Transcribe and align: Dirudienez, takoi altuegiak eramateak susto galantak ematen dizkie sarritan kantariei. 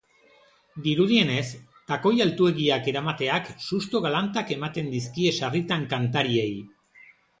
Dirudienez, 0.85 1.43
takoi 1.91 2.13
altuegiak 2.25 2.89
eramateak 2.93 3.51
susto 3.67 4.01
galantak 4.07 4.55
ematen 4.57 4.89
dizkie 4.95 5.35
sarritan 5.41 5.87
kantariei. 5.93 6.53